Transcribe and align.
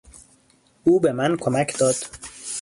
او 0.83 0.99
به 0.99 1.11
من 1.11 1.37
کمک 1.37 1.77
داد. 1.77 1.95